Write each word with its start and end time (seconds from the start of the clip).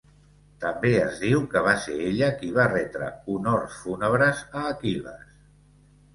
També 0.61 0.93
es 1.01 1.19
diu 1.25 1.43
que 1.51 1.61
va 1.67 1.75
ser 1.83 1.97
ella 2.05 2.31
qui 2.39 2.49
va 2.57 2.65
retre 2.73 3.11
honors 3.35 3.77
fúnebres 3.83 4.43
a 4.63 4.67
Aquil·les. 4.73 5.31